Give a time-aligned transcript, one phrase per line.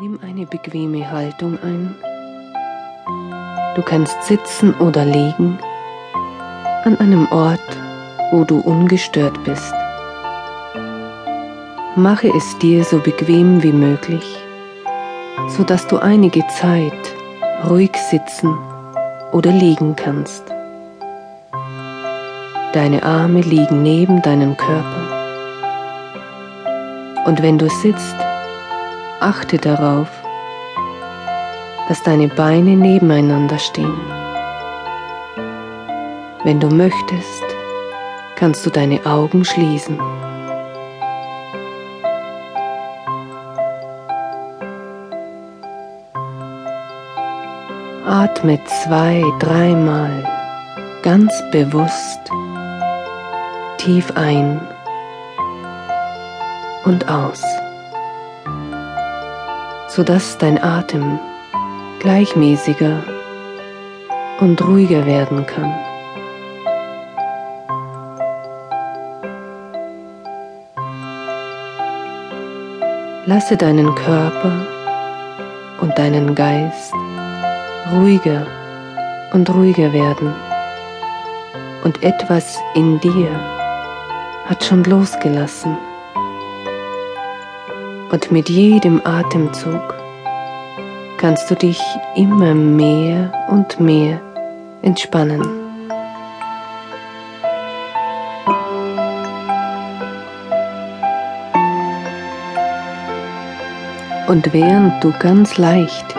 [0.00, 1.92] Nimm eine bequeme Haltung ein.
[3.74, 5.58] Du kannst sitzen oder liegen
[6.84, 7.58] an einem Ort,
[8.30, 9.74] wo du ungestört bist.
[11.96, 14.36] Mache es dir so bequem wie möglich,
[15.48, 16.92] sodass du einige Zeit
[17.68, 18.56] ruhig sitzen
[19.32, 20.44] oder liegen kannst.
[22.72, 25.08] Deine Arme liegen neben deinem Körper.
[27.26, 28.27] Und wenn du sitzt,
[29.20, 30.08] achte darauf,
[31.88, 34.00] dass deine Beine nebeneinander stehen.
[36.44, 37.44] Wenn du möchtest,
[38.36, 39.98] kannst du deine Augen schließen.
[48.06, 50.24] Atme zwei, dreimal
[51.02, 52.20] ganz bewusst
[53.78, 54.60] tief ein
[56.84, 57.42] und aus
[59.88, 61.18] sodass dein Atem
[62.00, 63.02] gleichmäßiger
[64.40, 65.74] und ruhiger werden kann.
[73.26, 74.66] Lasse deinen Körper
[75.80, 76.94] und deinen Geist
[77.92, 78.46] ruhiger
[79.32, 80.34] und ruhiger werden
[81.84, 83.28] und etwas in dir
[84.46, 85.76] hat schon losgelassen
[88.10, 89.94] und mit jedem Atemzug
[91.18, 91.80] kannst du dich
[92.14, 94.20] immer mehr und mehr
[94.82, 95.42] entspannen.
[104.28, 106.14] Und während du ganz leicht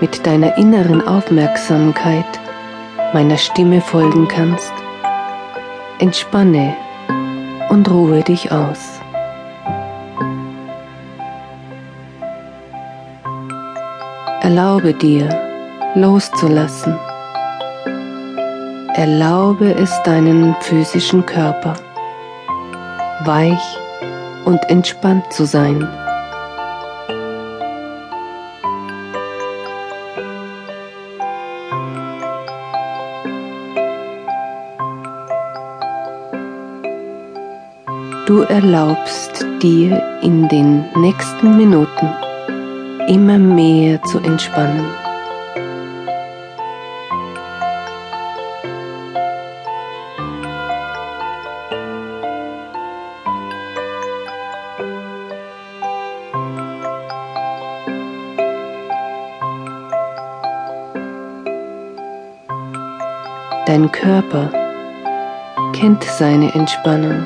[0.00, 2.24] mit deiner inneren Aufmerksamkeit
[3.12, 4.72] meiner Stimme folgen kannst,
[5.98, 6.74] entspanne
[7.68, 8.91] und ruhe dich aus.
[14.42, 15.28] Erlaube dir
[15.94, 16.98] loszulassen.
[18.94, 21.74] Erlaube es deinen physischen Körper,
[23.24, 23.78] weich
[24.44, 25.88] und entspannt zu sein.
[38.26, 42.08] Du erlaubst dir in den nächsten Minuten
[43.08, 44.86] immer mehr zu entspannen.
[63.66, 64.50] Dein Körper
[65.72, 67.24] kennt seine Entspannung.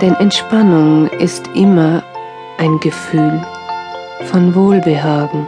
[0.00, 2.02] Denn Entspannung ist immer
[2.58, 3.40] ein Gefühl
[4.24, 5.46] von Wohlbehagen.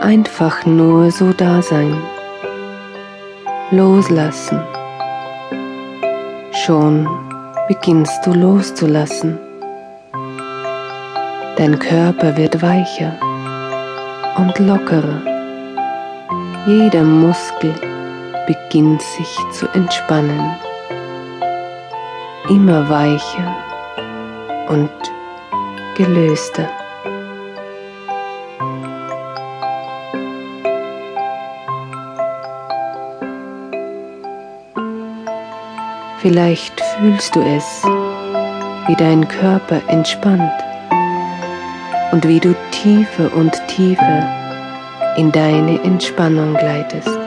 [0.00, 1.96] Einfach nur so da sein.
[3.70, 4.60] Loslassen.
[6.52, 7.08] Schon
[7.68, 9.38] beginnst du loszulassen.
[11.56, 13.12] Dein Körper wird weicher
[14.36, 15.22] und lockerer.
[16.66, 17.74] Jeder Muskel
[18.46, 20.56] beginnt sich zu entspannen.
[22.48, 23.56] Immer weicher
[24.68, 24.90] und
[25.94, 26.68] gelöster.
[36.20, 37.82] Vielleicht fühlst du es,
[38.86, 40.52] wie dein Körper entspannt
[42.12, 44.26] und wie du tiefer und tiefer
[45.16, 47.23] in deine Entspannung gleitest.